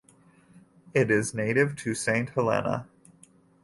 [0.95, 2.87] It is native to Saint Helena.